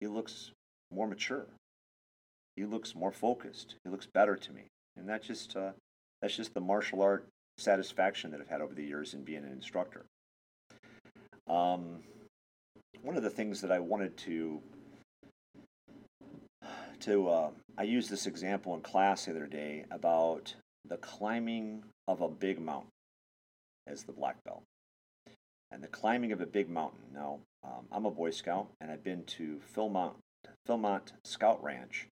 He 0.00 0.06
looks 0.06 0.52
more 0.92 1.06
mature. 1.06 1.46
He 2.56 2.64
looks 2.64 2.94
more 2.94 3.12
focused. 3.12 3.74
He 3.84 3.90
looks 3.90 4.06
better 4.06 4.36
to 4.36 4.52
me. 4.52 4.66
And 4.96 5.08
that 5.08 5.22
just, 5.22 5.56
uh, 5.56 5.72
that's 6.22 6.36
just 6.36 6.54
the 6.54 6.60
martial 6.60 7.02
art 7.02 7.26
satisfaction 7.58 8.30
that 8.30 8.40
I've 8.40 8.48
had 8.48 8.60
over 8.60 8.74
the 8.74 8.84
years 8.84 9.14
in 9.14 9.24
being 9.24 9.44
an 9.44 9.52
instructor. 9.52 10.04
Um, 11.48 12.00
one 13.02 13.16
of 13.16 13.22
the 13.22 13.30
things 13.30 13.60
that 13.60 13.72
I 13.72 13.78
wanted 13.80 14.16
to 14.18 14.62
to 17.00 17.28
uh, 17.28 17.50
I 17.76 17.84
used 17.84 18.10
this 18.10 18.26
example 18.26 18.74
in 18.74 18.80
class 18.80 19.24
the 19.24 19.30
other 19.30 19.46
day 19.46 19.84
about 19.90 20.54
the 20.84 20.96
climbing 20.96 21.84
of 22.06 22.20
a 22.20 22.28
big 22.28 22.60
mountain 22.60 22.90
as 23.86 24.04
the 24.04 24.12
black 24.12 24.36
belt 24.44 24.62
and 25.70 25.82
the 25.82 25.88
climbing 25.88 26.32
of 26.32 26.40
a 26.40 26.46
big 26.46 26.68
mountain. 26.68 27.00
Now 27.12 27.40
um, 27.64 27.86
I'm 27.92 28.06
a 28.06 28.10
Boy 28.10 28.30
Scout 28.30 28.68
and 28.80 28.90
I've 28.90 29.04
been 29.04 29.24
to 29.24 29.60
Philmont 29.74 30.14
Philmont 30.66 31.12
Scout 31.24 31.62
Ranch 31.62 32.06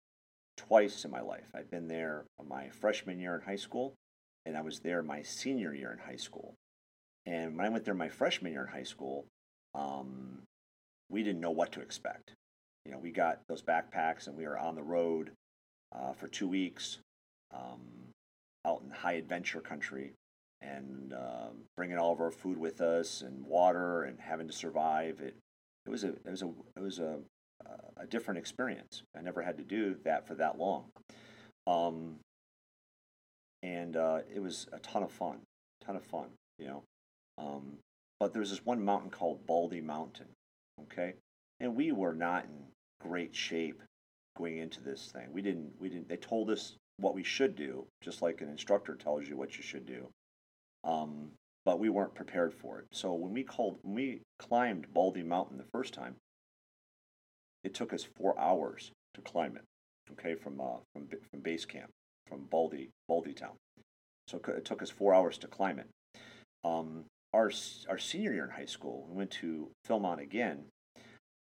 twice 0.57 1.05
in 1.05 1.11
my 1.11 1.21
life. 1.21 1.47
I've 1.55 1.71
been 1.71 1.89
there 1.89 2.25
my 2.49 2.69
freshman 2.69 3.19
year 3.19 3.35
in 3.35 3.43
high 3.43 3.57
school 3.57 3.95
and 4.47 4.57
I 4.57 4.61
was 4.61 4.81
there 4.81 5.03
my 5.03 5.23
senior 5.23 5.75
year 5.75 5.93
in 5.93 5.99
high 5.99 6.17
school. 6.17 6.55
And 7.27 7.57
when 7.57 7.67
I 7.67 7.71
went 7.71 7.85
there 7.85 7.95
my 7.95 8.09
freshman 8.09 8.53
year 8.53 8.65
in 8.67 8.73
high 8.73 8.85
school, 8.85 9.25
um, 9.75 10.43
we 11.09 11.23
didn't 11.23 11.41
know 11.41 11.51
what 11.51 11.73
to 11.73 11.81
expect. 11.81 12.33
You 12.85 12.93
know, 12.93 12.99
we 12.99 13.11
got 13.11 13.41
those 13.49 13.63
backpacks 13.63 14.27
and 14.27 14.37
we 14.37 14.47
were 14.47 14.59
on 14.59 14.75
the 14.75 14.83
road 14.83 15.31
uh, 15.95 16.13
for 16.13 16.29
two 16.29 16.49
weeks 16.49 16.99
um, 17.55 17.81
out 18.67 18.83
in 18.85 18.91
high 18.91 19.15
adventure 19.15 19.61
country 19.61 20.13
and 20.63 21.13
uh, 21.13 21.49
bringing 21.77 21.99
all 21.99 22.13
of 22.13 22.21
our 22.21 22.31
food 22.31 22.57
with 22.57 22.81
us 22.81 23.23
and 23.23 23.45
water 23.45 24.05
and 24.05 24.19
having 24.19 24.47
to 24.47 24.53
survive. 24.53 25.21
It 25.21 25.37
it 25.87 25.91
was 25.91 26.05
a 26.05 26.09
it 26.09 26.31
was 26.31 26.43
a 26.43 26.51
it 26.77 26.83
was 26.83 26.99
a 26.99 27.19
a 27.97 28.07
different 28.07 28.39
experience. 28.39 29.03
I 29.17 29.23
never 29.23 29.43
had 29.43 29.57
to 29.59 29.65
do 29.65 29.97
that 30.05 30.27
for 30.27 30.35
that 30.35 30.59
long. 30.59 30.85
Um, 31.67 32.17
and 33.63 33.97
uh, 33.97 34.19
it 34.33 34.41
was 34.41 34.67
a 34.73 34.79
ton 34.81 35.03
of 35.03 35.11
fun, 35.11 35.39
ton 35.85 35.97
of 35.97 36.05
fun, 36.05 36.29
you 36.59 36.67
know. 36.67 36.83
Um, 37.39 37.79
but 38.21 38.33
there's 38.33 38.51
this 38.51 38.65
one 38.65 38.85
mountain 38.85 39.11
called 39.11 39.47
Baldy 39.47 39.81
Mountain, 39.81 40.29
okay, 40.83 41.15
and 41.61 41.75
we 41.75 41.93
were 41.93 42.15
not 42.15 42.45
in 42.45 42.51
great 43.01 43.35
shape 43.35 43.83
going 44.37 44.59
into 44.59 44.81
this 44.83 45.11
thing. 45.13 45.29
We 45.33 45.43
didn't, 45.43 45.73
we 45.81 45.89
didn't. 45.89 46.09
They 46.09 46.17
told 46.17 46.51
us 46.51 46.77
what 46.99 47.15
we 47.15 47.25
should 47.25 47.57
do, 47.57 47.87
just 48.03 48.23
like 48.23 48.41
an 48.41 48.49
instructor 48.49 48.95
tells 48.95 49.29
you 49.29 49.37
what 49.37 49.57
you 49.57 49.63
should 49.63 49.87
do. 49.87 50.09
Um, 50.85 51.33
but 51.65 51.79
we 51.79 51.89
weren't 51.89 52.15
prepared 52.15 52.53
for 52.53 52.81
it. 52.81 52.87
So 52.93 53.15
when 53.15 53.33
we 53.33 53.43
called, 53.43 53.79
when 53.83 53.95
we 53.95 54.21
climbed 54.39 54.93
Baldy 54.93 55.23
Mountain 55.23 55.59
the 55.59 55.65
first 55.73 55.95
time, 55.95 56.17
it 57.63 57.75
took 57.75 57.93
us 57.93 58.07
four 58.17 58.39
hours 58.39 58.93
to 59.15 59.23
climb 59.23 59.57
it. 59.57 59.65
Okay, 60.13 60.35
from 60.35 60.61
uh, 60.61 60.81
from 60.93 61.09
from 61.31 61.41
base 61.41 61.65
camp 61.65 61.91
from 62.29 62.47
Baldy, 62.51 62.91
Baldy 63.09 63.33
Town. 63.33 63.57
So 64.29 64.41
it 64.49 64.65
took 64.65 64.83
us 64.83 64.91
four 64.91 65.15
hours 65.15 65.39
to 65.39 65.47
climb 65.47 65.79
it. 65.79 65.87
Um, 66.65 67.05
our, 67.33 67.51
our 67.89 67.99
senior 67.99 68.33
year 68.33 68.45
in 68.45 68.51
high 68.51 68.65
school, 68.65 69.07
we 69.09 69.17
went 69.17 69.31
to 69.33 69.69
Philmont 69.89 70.23
again. 70.23 70.65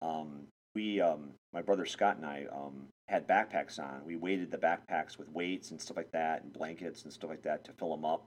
Um, 0.00 0.48
we, 0.74 1.00
um, 1.00 1.30
my 1.52 1.62
brother 1.62 1.86
Scott 1.86 2.16
and 2.16 2.26
I, 2.26 2.46
um, 2.52 2.88
had 3.08 3.28
backpacks 3.28 3.78
on. 3.78 4.04
We 4.04 4.16
weighted 4.16 4.50
the 4.50 4.58
backpacks 4.58 5.18
with 5.18 5.28
weights 5.30 5.70
and 5.70 5.80
stuff 5.80 5.96
like 5.96 6.12
that, 6.12 6.42
and 6.42 6.52
blankets 6.52 7.04
and 7.04 7.12
stuff 7.12 7.30
like 7.30 7.42
that 7.42 7.64
to 7.64 7.72
fill 7.72 7.90
them 7.90 8.04
up 8.04 8.24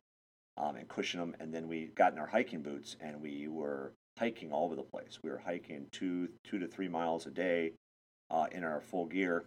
um, 0.58 0.75
and 0.75 0.88
cushion 0.88 1.20
them. 1.20 1.36
And 1.40 1.54
then 1.54 1.68
we 1.68 1.88
got 1.96 2.14
in 2.14 2.20
our 2.20 2.28
hiking 2.28 2.62
boots 2.62 2.96
and 3.02 3.22
we 3.22 3.48
were 3.48 3.94
hiking 4.18 4.52
all 4.52 4.66
over 4.66 4.75
the 4.75 4.84
place. 4.84 5.20
We 5.24 5.30
were 5.30 5.42
hiking 5.46 5.88
two, 5.92 6.30
two 6.44 6.60
to 6.60 6.68
three 6.68 6.88
miles 6.88 7.25
a 7.25 7.32
day 7.32 7.74
uh, 8.30 8.48
in 8.52 8.64
our 8.64 8.82
full 8.82 9.06
gear, 9.06 9.46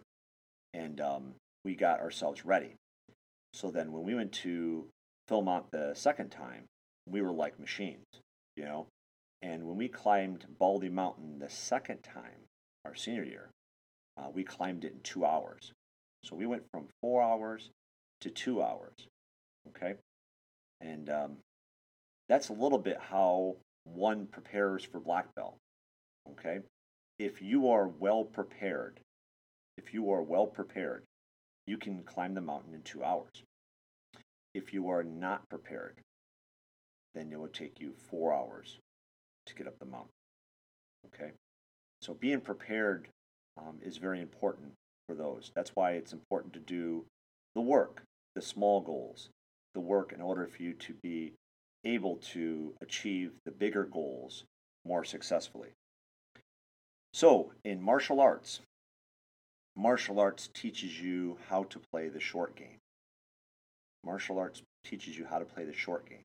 and 0.73 1.01
um, 1.01 1.33
we 1.65 1.75
got 1.75 1.99
ourselves 1.99 2.45
ready. 2.45 2.75
So 3.53 3.71
then 3.71 3.91
when 3.91 4.03
we 4.03 4.15
went 4.15 4.31
to 4.33 4.87
Philmont 5.29 5.71
the 5.71 5.93
second 5.95 6.29
time, 6.29 6.65
we 7.07 7.21
were 7.21 7.31
like 7.31 7.59
machines, 7.59 8.05
you 8.55 8.63
know. 8.63 8.87
And 9.41 9.65
when 9.65 9.77
we 9.77 9.87
climbed 9.87 10.45
Baldy 10.59 10.89
Mountain 10.89 11.39
the 11.39 11.49
second 11.49 12.03
time, 12.03 12.45
our 12.85 12.95
senior 12.95 13.23
year, 13.23 13.49
uh, 14.17 14.29
we 14.33 14.43
climbed 14.43 14.83
it 14.83 14.93
in 14.93 14.99
two 15.01 15.25
hours. 15.25 15.73
So 16.23 16.35
we 16.35 16.45
went 16.45 16.63
from 16.71 16.87
four 17.01 17.21
hours 17.21 17.69
to 18.21 18.29
two 18.29 18.61
hours. 18.61 19.07
Okay. 19.69 19.95
And 20.81 21.09
um, 21.09 21.37
that's 22.27 22.49
a 22.49 22.53
little 22.53 22.77
bit 22.77 22.97
how 22.99 23.55
one 23.83 24.27
prepares 24.27 24.83
for 24.83 24.99
black 24.99 25.33
belt. 25.35 25.57
Okay. 26.31 26.59
If 27.17 27.41
you 27.41 27.69
are 27.69 27.87
well 27.87 28.23
prepared, 28.23 28.99
if 29.77 29.93
you 29.93 30.11
are 30.11 30.21
well 30.21 30.47
prepared, 30.47 31.03
you 31.67 31.77
can 31.77 32.03
climb 32.03 32.33
the 32.33 32.41
mountain 32.41 32.73
in 32.73 32.81
two 32.81 33.03
hours. 33.03 33.43
If 34.53 34.73
you 34.73 34.89
are 34.89 35.03
not 35.03 35.47
prepared, 35.49 35.97
then 37.13 37.31
it 37.31 37.39
will 37.39 37.47
take 37.47 37.79
you 37.79 37.93
four 38.09 38.33
hours 38.33 38.79
to 39.45 39.55
get 39.55 39.67
up 39.67 39.77
the 39.79 39.85
mountain. 39.85 40.09
Okay? 41.07 41.31
So 42.01 42.13
being 42.13 42.41
prepared 42.41 43.09
um, 43.57 43.77
is 43.81 43.97
very 43.97 44.21
important 44.21 44.71
for 45.07 45.15
those. 45.15 45.51
That's 45.53 45.75
why 45.75 45.91
it's 45.91 46.13
important 46.13 46.53
to 46.53 46.59
do 46.59 47.05
the 47.55 47.61
work, 47.61 48.03
the 48.35 48.41
small 48.41 48.79
goals, 48.79 49.29
the 49.73 49.81
work 49.81 50.13
in 50.13 50.21
order 50.21 50.47
for 50.47 50.63
you 50.63 50.73
to 50.73 50.93
be 51.03 51.33
able 51.83 52.17
to 52.17 52.73
achieve 52.81 53.31
the 53.45 53.51
bigger 53.51 53.83
goals 53.83 54.43
more 54.85 55.03
successfully. 55.03 55.69
So, 57.13 57.51
in 57.65 57.81
martial 57.81 58.19
arts, 58.19 58.61
martial 59.75 60.19
arts 60.19 60.49
teaches 60.53 60.99
you 61.01 61.37
how 61.49 61.63
to 61.63 61.79
play 61.91 62.07
the 62.07 62.19
short 62.19 62.55
game. 62.55 62.77
Martial 64.05 64.39
arts 64.39 64.61
teaches 64.85 65.17
you 65.17 65.25
how 65.25 65.39
to 65.39 65.45
play 65.45 65.65
the 65.65 65.73
short 65.73 66.07
game. 66.07 66.23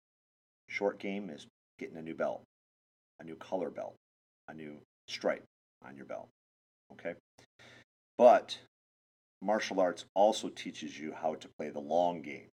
Short 0.69 0.99
game 0.99 1.31
is 1.31 1.47
getting 1.79 1.97
a 1.97 2.03
new 2.03 2.15
belt, 2.15 2.43
a 3.21 3.25
new 3.25 3.35
color 3.37 3.71
belt, 3.71 3.95
a 4.49 4.55
new 4.55 4.77
stripe 5.09 5.45
on 5.87 5.97
your 5.97 6.07
belt. 6.07 6.29
Okay? 6.93 7.15
But 8.19 8.59
martial 9.43 9.81
arts 9.81 10.05
also 10.15 10.49
teaches 10.49 10.99
you 10.99 11.13
how 11.13 11.35
to 11.35 11.49
play 11.59 11.71
the 11.71 11.81
long 11.81 12.23
game. 12.23 12.49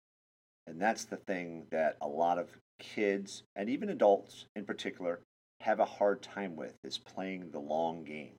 And 0.66 0.80
that's 0.80 1.04
the 1.04 1.16
thing 1.16 1.66
that 1.70 1.96
a 2.00 2.08
lot 2.08 2.38
of 2.38 2.48
kids 2.78 3.42
and 3.56 3.68
even 3.68 3.90
adults 3.90 4.46
in 4.56 4.64
particular 4.64 5.20
have 5.60 5.80
a 5.80 5.84
hard 5.84 6.22
time 6.22 6.56
with 6.56 6.74
is 6.84 6.98
playing 6.98 7.50
the 7.50 7.58
long 7.58 8.04
game. 8.04 8.32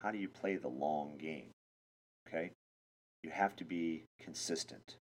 How 0.00 0.10
do 0.10 0.18
you 0.18 0.28
play 0.28 0.56
the 0.56 0.68
long 0.68 1.16
game? 1.18 1.50
Okay? 2.28 2.50
You 3.22 3.30
have 3.30 3.56
to 3.56 3.64
be 3.64 4.04
consistent. 4.20 4.96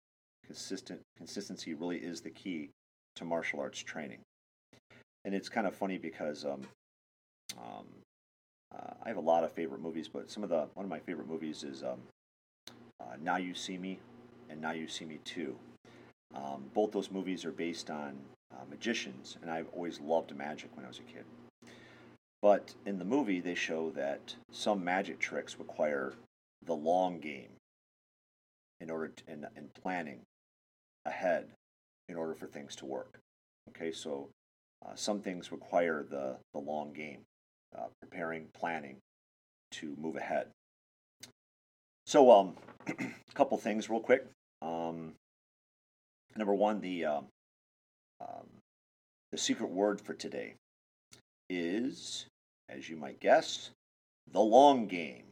Consistent 0.46 1.02
consistency 1.18 1.74
really 1.74 1.98
is 1.98 2.22
the 2.22 2.30
key 2.30 2.70
to 3.16 3.26
martial 3.26 3.60
arts 3.60 3.80
training. 3.80 4.20
And 5.26 5.34
it's 5.34 5.50
kind 5.50 5.66
of 5.66 5.76
funny 5.76 5.98
because 5.98 6.46
um, 6.46 6.62
um, 7.58 7.88
I 9.04 9.08
have 9.08 9.18
a 9.18 9.22
lot 9.22 9.44
of 9.44 9.52
favorite 9.52 9.82
movies, 9.82 10.08
but 10.08 10.30
some 10.32 10.44
of 10.44 10.50
the 10.50 10.68
one 10.74 10.86
of 10.86 10.90
my 10.90 11.00
favorite 11.00 11.28
movies 11.28 11.64
is 11.64 11.84
um, 11.84 12.00
uh, 13.00 13.16
Now 13.22 13.38
You 13.38 13.54
See 13.54 13.78
Me 13.78 14.00
and 14.50 14.62
Now 14.62 14.72
You 14.72 14.88
See 14.88 15.06
Me 15.06 15.20
Too. 15.24 15.56
Um, 16.34 16.66
both 16.74 16.92
those 16.92 17.12
movies 17.12 17.46
are 17.46 17.52
based 17.52 17.90
on 17.90 18.18
uh, 18.52 18.64
magicians, 18.70 19.38
and 19.42 19.50
I've 19.50 19.68
always 19.74 20.00
loved 20.02 20.36
magic 20.36 20.76
when 20.76 20.86
I 20.86 20.88
was 20.88 21.00
a 21.00 21.04
kid. 21.04 21.26
But 22.42 22.76
in 22.86 23.00
the 23.00 23.06
movie, 23.06 23.40
they 23.40 23.56
show 23.56 23.90
that 23.92 24.36
some 24.52 24.84
magic 24.84 25.20
tricks 25.20 25.58
require 25.58 26.14
the 26.66 26.76
long 26.76 27.20
game 27.20 27.50
in 28.82 28.90
order 28.90 29.08
to, 29.08 29.24
in, 29.32 29.48
in 29.56 29.70
planning 29.82 30.20
ahead 31.06 31.48
in 32.10 32.16
order 32.16 32.34
for 32.36 32.48
things 32.48 32.76
to 32.78 32.86
work. 32.86 33.20
Okay, 33.70 33.92
so 33.92 34.30
uh, 34.86 34.96
some 34.96 35.20
things 35.20 35.52
require 35.52 36.06
the, 36.08 36.36
the 36.54 36.60
long 36.60 36.94
game, 36.94 37.22
uh, 37.78 37.88
preparing, 38.02 38.48
planning 38.54 38.98
to 39.72 39.96
move 40.00 40.16
ahead. 40.16 40.48
So, 42.06 42.32
um, 42.32 42.56
a 42.88 42.94
couple 43.34 43.58
things 43.58 43.90
real 43.90 44.00
quick. 44.00 44.26
Um, 44.62 45.14
number 46.36 46.54
one, 46.54 46.82
the 46.82 47.06
uh, 47.06 47.22
um, 48.22 48.48
the 49.32 49.38
secret 49.38 49.70
word 49.70 50.00
for 50.00 50.14
today 50.14 50.54
is, 51.50 52.26
as 52.70 52.90
you 52.90 52.96
might 52.96 53.20
guess, 53.20 53.72
the 54.32 54.40
long 54.40 54.88
game. 54.88 55.24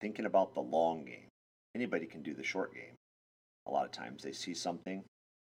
Thinking 0.00 0.24
about 0.24 0.54
the 0.54 0.60
long 0.60 1.04
game. 1.04 1.28
Anybody 1.74 2.06
can 2.06 2.22
do 2.22 2.32
the 2.32 2.42
short 2.42 2.72
game. 2.74 2.94
A 3.66 3.70
lot 3.70 3.84
of 3.84 3.92
times 3.92 4.22
they 4.22 4.32
see 4.32 4.54
something, 4.54 5.04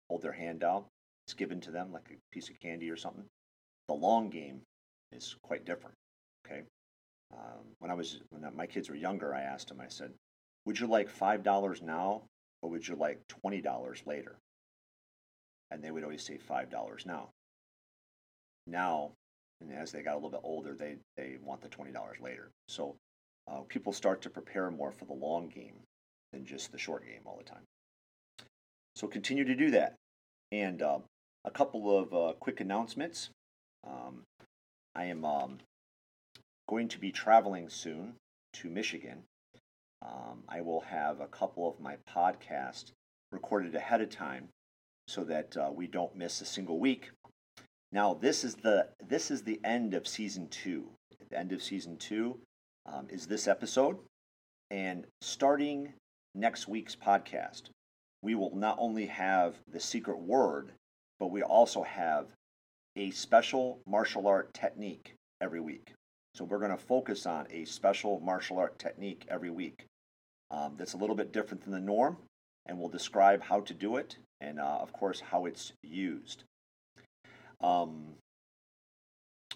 hold 0.09 0.23
their 0.23 0.33
hand 0.33 0.64
out, 0.64 0.87
it's 1.31 1.35
given 1.35 1.61
to 1.61 1.71
them 1.71 1.93
like 1.93 2.11
a 2.11 2.35
piece 2.35 2.49
of 2.49 2.59
candy 2.59 2.90
or 2.90 2.97
something. 2.97 3.25
The 3.87 3.95
long 3.95 4.31
game 4.31 4.62
is 5.12 5.37
quite 5.43 5.64
different. 5.64 5.95
Okay. 6.47 6.62
Um, 7.33 7.64
when 7.79 7.90
I 7.90 7.95
was 7.95 8.21
when 8.31 8.45
my 8.57 8.67
kids 8.67 8.88
were 8.88 8.97
younger, 8.97 9.35
I 9.35 9.43
asked 9.43 9.69
them. 9.69 9.81
I 9.81 9.88
said, 9.88 10.12
"Would 10.67 10.81
you 10.81 10.87
like 10.87 11.09
five 11.09 11.43
dollars 11.43 11.83
now, 11.83 12.23
or 12.62 12.71
would 12.71 12.87
you 12.87 12.97
like 12.97 13.21
twenty 13.29 13.61
dollars 13.61 14.02
later?" 14.07 14.37
And 15.71 15.83
they 15.83 15.90
would 15.90 16.02
always 16.02 16.25
say 16.25 16.38
five 16.38 16.71
dollars 16.71 17.07
now. 17.07 17.29
Now, 18.67 19.12
and 19.61 19.73
as 19.73 19.93
they 19.93 20.02
got 20.02 20.14
a 20.14 20.17
little 20.17 20.31
bit 20.31 20.40
older, 20.43 20.75
they 20.75 20.97
they 21.17 21.37
want 21.43 21.61
the 21.61 21.69
twenty 21.69 21.93
dollars 21.93 22.19
later. 22.21 22.50
So 22.69 22.97
uh, 23.49 23.61
people 23.69 23.93
start 23.93 24.23
to 24.23 24.31
prepare 24.31 24.71
more 24.71 24.93
for 24.93 25.05
the 25.05 25.12
long 25.12 25.49
game 25.49 25.75
than 26.33 26.45
just 26.45 26.73
the 26.73 26.79
short 26.79 27.05
game 27.05 27.23
all 27.25 27.37
the 27.38 27.45
time. 27.45 27.62
So 28.97 29.07
continue 29.07 29.45
to 29.45 29.55
do 29.55 29.71
that. 29.71 29.95
And 30.52 30.83
uh, 30.83 30.99
a 31.45 31.50
couple 31.50 31.97
of 31.97 32.12
uh, 32.12 32.33
quick 32.40 32.61
announcements. 32.61 33.31
Um, 33.87 34.25
I 34.95 35.05
am 35.05 35.25
um, 35.25 35.59
going 36.69 36.89
to 36.89 36.99
be 36.99 37.13
traveling 37.13 37.69
soon 37.69 38.15
to 38.55 38.69
Michigan. 38.69 39.25
Um, 40.03 40.43
I 40.49 40.61
will 40.61 40.81
have 40.81 41.21
a 41.21 41.26
couple 41.26 41.69
of 41.69 41.81
my 41.81 41.97
podcasts 42.09 42.93
recorded 43.33 43.75
ahead 43.75 44.00
of 44.00 44.11
time 44.11 44.49
so 45.07 45.25
that 45.25 45.57
uh, 45.57 45.71
we 45.75 45.87
don't 45.87 46.17
miss 46.17 46.41
a 46.41 46.47
single 46.47 46.79
week. 46.79 47.11
Now 47.93 48.15
this 48.15 48.45
is 48.45 48.55
the 48.57 48.89
this 49.07 49.31
is 49.31 49.43
the 49.43 49.61
end 49.65 49.95
of 49.95 50.07
season 50.07 50.49
two. 50.49 50.91
The 51.31 51.39
end 51.39 51.53
of 51.53 51.63
season 51.63 51.97
two 51.97 52.39
um, 52.87 53.07
is 53.11 53.26
this 53.26 53.47
episode, 53.47 53.99
and 54.71 55.07
starting 55.21 55.93
next 56.35 56.69
week's 56.69 56.97
podcast, 56.97 57.63
we 58.23 58.35
will 58.35 58.55
not 58.55 58.76
only 58.79 59.07
have 59.07 59.57
the 59.71 59.81
secret 59.81 60.19
word, 60.19 60.73
but 61.19 61.31
we 61.31 61.43
also 61.43 61.83
have 61.83 62.26
a 62.97 63.11
special 63.11 63.79
martial 63.87 64.26
art 64.26 64.53
technique 64.53 65.15
every 65.41 65.61
week. 65.61 65.93
So 66.35 66.45
we're 66.45 66.59
going 66.59 66.71
to 66.71 66.76
focus 66.76 67.26
on 67.26 67.47
a 67.50 67.65
special 67.65 68.21
martial 68.21 68.59
art 68.59 68.79
technique 68.79 69.26
every 69.29 69.50
week 69.50 69.85
um, 70.50 70.75
that's 70.76 70.95
a 70.95 70.97
little 70.97 71.17
bit 71.17 71.33
different 71.33 71.63
than 71.63 71.73
the 71.73 71.81
norm, 71.81 72.17
and 72.67 72.79
we'll 72.79 72.89
describe 72.89 73.43
how 73.43 73.61
to 73.61 73.75
do 73.75 73.97
it 73.97 74.17
and, 74.41 74.59
uh, 74.59 74.79
of 74.81 74.93
course, 74.93 75.21
how 75.21 75.47
it's 75.47 75.73
used. 75.83 76.45
Um, 77.61 78.15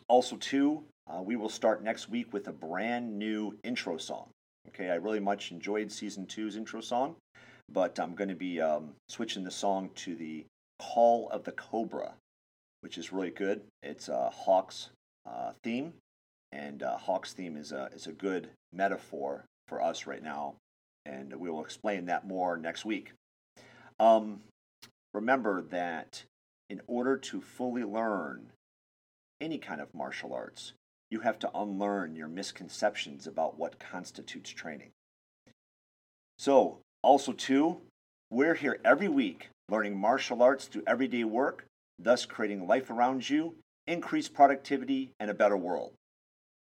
also, 0.08 0.36
too, 0.36 0.84
uh, 1.08 1.22
we 1.22 1.36
will 1.36 1.48
start 1.48 1.82
next 1.82 2.08
week 2.08 2.32
with 2.32 2.48
a 2.48 2.52
brand 2.52 3.18
new 3.18 3.56
intro 3.62 3.96
song. 3.96 4.28
Okay, 4.68 4.90
I 4.90 4.94
really 4.94 5.20
much 5.20 5.52
enjoyed 5.52 5.90
season 5.90 6.26
two's 6.26 6.56
intro 6.56 6.80
song, 6.80 7.16
but 7.70 7.98
I'm 7.98 8.14
going 8.14 8.28
to 8.28 8.34
be 8.34 8.60
um, 8.60 8.92
switching 9.08 9.44
the 9.44 9.50
song 9.50 9.90
to 9.96 10.14
the 10.14 10.44
Call 10.78 11.28
of 11.30 11.44
the 11.44 11.52
Cobra, 11.52 12.14
which 12.84 12.98
is 12.98 13.14
really 13.14 13.30
good. 13.30 13.62
It's 13.82 14.10
a 14.10 14.28
Hawks 14.28 14.90
uh, 15.26 15.52
theme, 15.62 15.94
and 16.52 16.82
uh, 16.82 16.98
Hawks 16.98 17.32
theme 17.32 17.56
is 17.56 17.72
a 17.72 17.88
is 17.94 18.06
a 18.06 18.12
good 18.12 18.50
metaphor 18.74 19.46
for 19.68 19.82
us 19.82 20.06
right 20.06 20.22
now, 20.22 20.56
and 21.06 21.34
we 21.34 21.50
will 21.50 21.64
explain 21.64 22.04
that 22.04 22.28
more 22.28 22.58
next 22.58 22.84
week. 22.84 23.12
Um, 23.98 24.40
remember 25.14 25.62
that 25.62 26.24
in 26.68 26.82
order 26.86 27.16
to 27.16 27.40
fully 27.40 27.84
learn 27.84 28.48
any 29.40 29.56
kind 29.56 29.80
of 29.80 29.94
martial 29.94 30.34
arts, 30.34 30.74
you 31.10 31.20
have 31.20 31.38
to 31.38 31.50
unlearn 31.54 32.14
your 32.14 32.28
misconceptions 32.28 33.26
about 33.26 33.58
what 33.58 33.78
constitutes 33.78 34.50
training. 34.50 34.90
So, 36.38 36.80
also, 37.02 37.32
too, 37.32 37.78
we're 38.30 38.54
here 38.54 38.78
every 38.84 39.08
week 39.08 39.48
learning 39.70 39.96
martial 39.98 40.42
arts 40.42 40.66
through 40.66 40.82
everyday 40.86 41.24
work, 41.24 41.64
thus 41.98 42.26
creating 42.26 42.66
life 42.66 42.90
around 42.90 43.28
you, 43.28 43.56
increased 43.86 44.34
productivity, 44.34 45.12
and 45.20 45.30
a 45.30 45.34
better 45.34 45.56
world. 45.56 45.92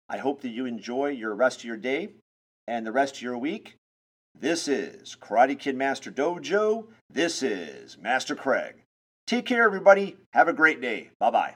I 0.09 0.19
hope 0.19 0.43
that 0.43 0.49
you 0.49 0.67
enjoy 0.67 1.09
your 1.09 1.35
rest 1.35 1.61
of 1.61 1.65
your 1.65 1.77
day 1.77 2.11
and 2.67 2.87
the 2.87 2.93
rest 2.93 3.17
of 3.17 3.23
your 3.23 3.39
week. 3.39 3.77
This 4.39 4.69
is 4.69 5.17
Karate 5.21 5.59
Kid 5.59 5.77
Master 5.77 6.11
Dojo. 6.11 6.87
This 7.09 7.43
is 7.43 7.99
Master 7.99 8.35
Craig. 8.35 8.77
Take 9.27 9.47
care, 9.47 9.63
everybody. 9.63 10.17
Have 10.33 10.49
a 10.49 10.53
great 10.53 10.81
day. 10.81 11.11
Bye 11.21 11.31
bye. 11.31 11.55